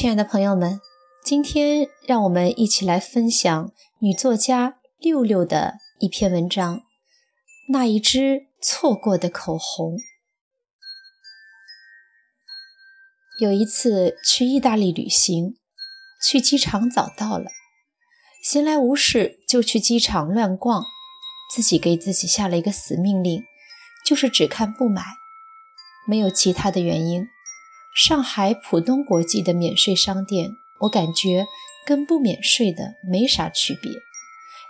[0.00, 0.80] 亲爱的朋友们，
[1.24, 6.76] 今天让我们一起来分享女作家六六的一篇文章
[7.72, 9.94] 《那一支错过的口红》。
[13.40, 15.56] 有一次去意大利旅行，
[16.24, 17.50] 去机场早到了，
[18.40, 20.84] 闲来无事就去机场乱逛，
[21.52, 23.42] 自己给自己下了一个死命令，
[24.06, 25.02] 就是只看不买，
[26.06, 27.26] 没有其他的原因。
[27.98, 30.52] 上海浦东国际的免税商店，
[30.82, 31.48] 我感觉
[31.84, 33.90] 跟不免税的没啥区别。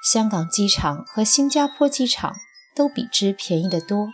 [0.03, 2.35] 香港机场和新加坡机场
[2.75, 4.09] 都比之便宜得多。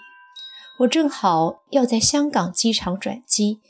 [0.81, 3.61] 我正好要在香港机场转机。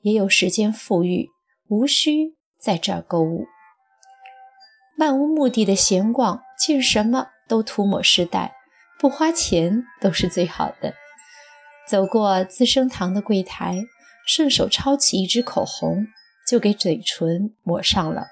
[0.00, 1.28] 也有时间富裕，
[1.68, 3.46] 无需在这儿购物，
[4.96, 8.54] 漫无目的的闲逛，见什么都涂抹试戴，
[8.98, 10.94] 不花钱都是最好的。
[11.88, 13.82] 走过资生堂的柜台，
[14.26, 16.06] 顺手抄起一支口红，
[16.46, 18.26] 就给嘴唇抹上了，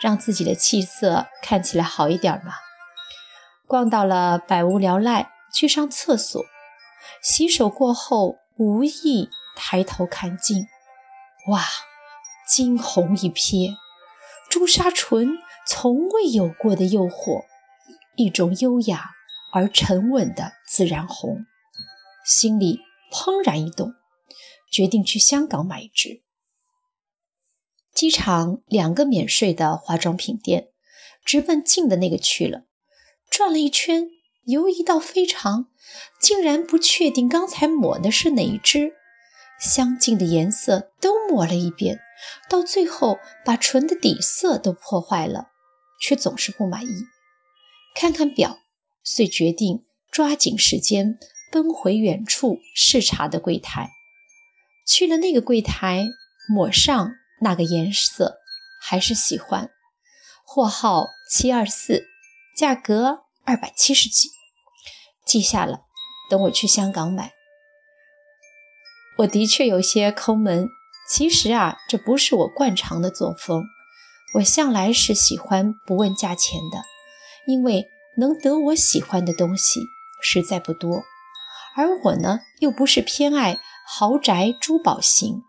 [0.00, 2.54] 让自己的气色看起来好一点嘛。
[3.66, 6.42] 逛到了百无聊赖，去上厕所，
[7.22, 10.66] 洗手过后，无意抬头看镜。
[11.48, 11.62] 哇，
[12.48, 13.76] 惊鸿一瞥，
[14.48, 17.44] 朱砂唇从未有过的诱惑，
[18.16, 19.10] 一种优雅
[19.52, 21.44] 而沉稳的自然红，
[22.24, 22.80] 心里
[23.12, 23.92] 怦然一动，
[24.70, 26.22] 决定去香港买一支。
[27.94, 30.68] 机场两个免税的化妆品店，
[31.24, 32.64] 直奔近的那个去了，
[33.28, 34.08] 转了一圈，
[34.44, 35.68] 犹疑到非常，
[36.20, 38.92] 竟然不确定刚才抹的是哪一支。
[39.60, 41.98] 相近的颜色都抹了一遍，
[42.48, 45.48] 到最后把唇的底色都破坏了，
[46.00, 47.06] 却总是不满意。
[47.96, 48.60] 看看表，
[49.02, 51.18] 遂决定抓紧时间
[51.50, 53.90] 奔回远处视察的柜台。
[54.88, 56.08] 去了那个柜台，
[56.48, 57.12] 抹上
[57.42, 58.38] 那个颜色，
[58.80, 59.68] 还是喜欢。
[60.46, 62.06] 货号七二四，
[62.56, 64.30] 价格二百七十几，
[65.26, 65.82] 记下了，
[66.30, 67.32] 等我去香港买。
[69.18, 70.66] 我的确有些抠门，
[71.10, 73.64] 其实啊，这不是我惯常的作风。
[74.36, 76.82] 我向来是喜欢不问价钱的，
[77.46, 79.82] 因为能得我喜欢的东西
[80.22, 81.02] 实在不多。
[81.76, 83.60] 而我呢，又不是偏爱
[83.90, 85.44] 豪宅珠宝型，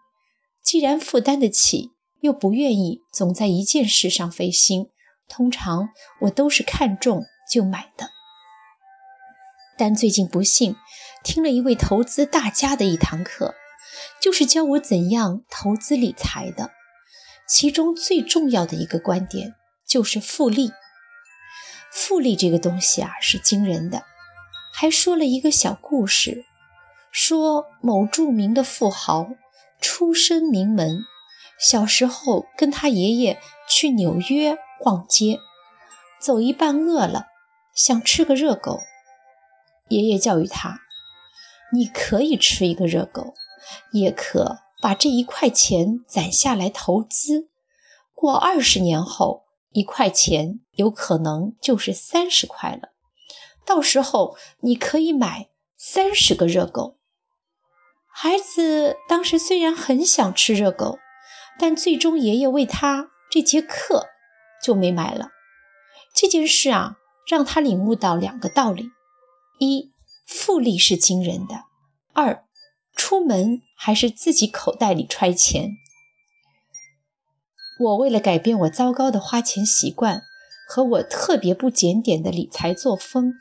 [0.63, 1.91] 既然负担得起，
[2.21, 4.87] 又不愿意总在一件事上费心，
[5.27, 5.89] 通常
[6.21, 8.11] 我都是看中就买的。
[9.77, 10.77] 但最近不幸
[11.21, 13.55] 听了一位投资大家的一堂课。
[14.21, 16.71] 就是教我怎样投资理财的，
[17.45, 20.71] 其中最重要的一个观点就是复利。
[21.91, 24.03] 复利这个东西啊是惊人的，
[24.73, 26.45] 还说了一个小故事，
[27.11, 29.29] 说某著名的富豪
[29.79, 31.05] 出身名门，
[31.59, 35.39] 小时候跟他爷爷去纽约逛街，
[36.19, 37.27] 走一半饿了，
[37.73, 38.79] 想吃个热狗，
[39.87, 40.81] 爷爷教育他
[41.73, 43.33] ：“你可以吃一个热狗。”
[43.91, 47.49] 也可把这一块钱攒下来投资，
[48.15, 52.93] 过二十年后，一块钱有可能就是三十块了。
[53.65, 56.98] 到时候你可以买三十个热狗。
[58.21, 60.99] 孩子当时虽然很想吃热狗，
[61.57, 64.07] 但最终爷爷为他这节课
[64.61, 65.29] 就没买了。
[66.13, 68.89] 这件事啊，让他领悟到两个道理：
[69.59, 69.93] 一，
[70.27, 71.63] 复利是惊人的；
[72.11, 72.43] 二。
[72.93, 75.69] 出门还是自己口袋里揣钱。
[77.79, 80.23] 我为了改变我糟糕的花钱习惯
[80.67, 83.31] 和我特别不检点的理财作风，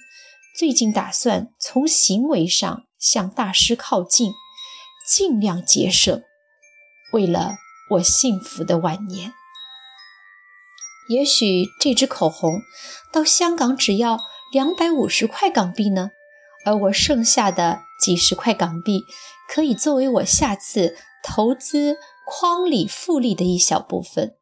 [0.57, 4.33] 最近打算从行为上向大师靠近，
[5.09, 6.23] 尽量节省，
[7.13, 7.55] 为了
[7.93, 9.33] 我幸福的晚年。
[11.09, 12.61] 也许这支口红
[13.11, 14.21] 到香港只要
[14.53, 16.11] 两百五十块港币呢，
[16.67, 19.05] 而我剩下的几十块港币。
[19.49, 20.95] 可以作为我下次
[21.25, 21.97] 投资
[22.27, 24.37] 框里复利的一小部分。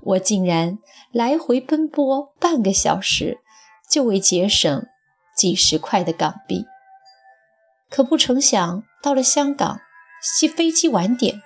[0.00, 0.78] 我竟然
[1.10, 3.40] 来回奔波半个小时，
[3.90, 4.86] 就为节省
[5.36, 6.66] 几十块的港币。
[7.88, 9.80] 可不成想，到了香港，
[10.22, 11.42] 系飞机晚点，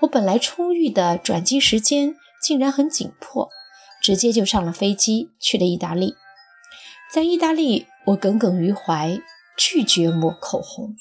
[0.00, 3.48] 我本来充裕的转机时间竟然很紧迫，
[4.02, 6.14] 直接就上了飞机去了意大利。
[7.12, 9.20] 在意大利，我耿耿于怀，
[9.56, 10.96] 拒绝抹口红。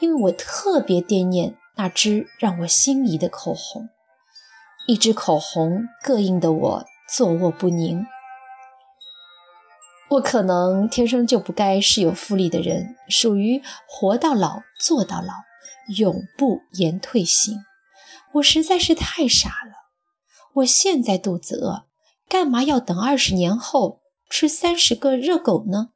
[0.00, 3.88] 因为我特别惦念那支让我心仪的口红，
[4.86, 8.04] 一支口红膈应的我坐卧不宁。
[10.10, 15.34] 我可能天生就不该是有复利的人，属于活到老做到老，
[15.96, 17.58] 永不言退型。
[18.34, 19.72] 我实在是太傻了。
[20.54, 21.84] 我现在肚子饿，
[22.28, 25.90] 干嘛要等二十年后吃三十个热狗呢？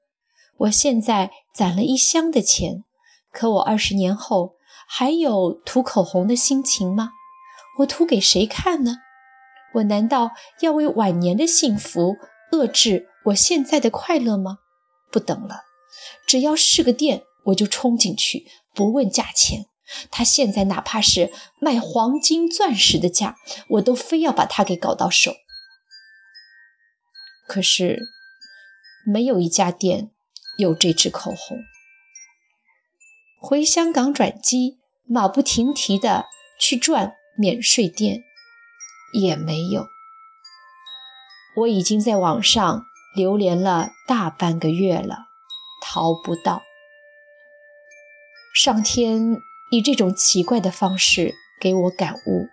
[0.58, 2.84] 我现在攒了一箱的钱，
[3.32, 4.55] 可我二十年后
[4.87, 7.11] 还有涂口红的心情吗？
[7.81, 8.99] 我涂给谁看呢？
[9.75, 10.31] 我难道
[10.61, 12.14] 要为晚年的幸福
[12.52, 14.59] 遏制我现在的快乐吗？
[15.11, 15.62] 不等了，
[16.26, 19.67] 只要是个店，我就冲进去，不问价钱。
[20.11, 21.31] 他现在哪怕是
[21.61, 23.37] 卖黄金钻石的价，
[23.69, 25.35] 我都非要把他给搞到手。
[27.47, 28.00] 可是，
[29.06, 30.11] 没有一家店
[30.56, 31.59] 有这支口红。
[33.38, 36.25] 回香港转机，马不停蹄的
[36.59, 38.25] 去转免税店，
[39.12, 39.87] 也没有。
[41.56, 45.26] 我已经在网上流连了大半个月了，
[45.82, 46.62] 逃不到。
[48.55, 49.37] 上天。
[49.70, 52.49] 以这种奇怪的方式给我感悟：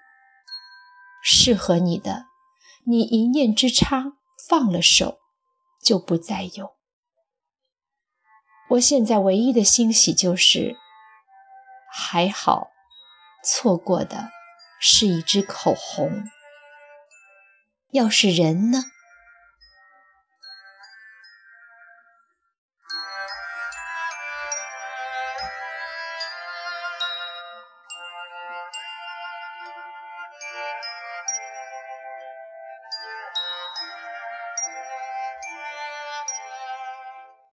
[1.24, 2.26] 适合你的，
[2.88, 4.14] 你一念之差
[4.50, 5.20] 放了手，
[5.84, 6.72] 就不再有。
[8.70, 10.78] 我现在唯一的欣喜就是，
[11.92, 12.70] 还好，
[13.44, 14.32] 错过的
[14.80, 16.24] 是一支口红。
[17.92, 18.86] 要是人呢？